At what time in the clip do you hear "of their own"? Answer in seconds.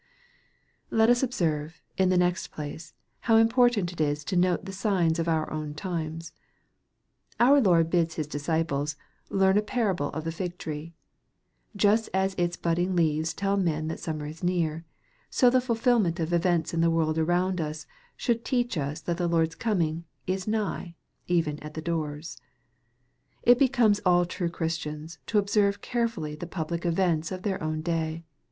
27.31-27.83